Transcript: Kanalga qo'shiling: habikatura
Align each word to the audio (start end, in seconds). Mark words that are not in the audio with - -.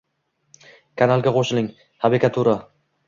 Kanalga 1.01 1.33
qo'shiling: 1.35 1.67
habikatura 2.07 2.57